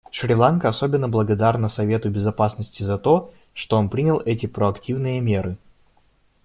[0.09, 5.57] Шри-Ланка особенно благодарна Совету Безопасности за то, что он принял эти проактивные меры.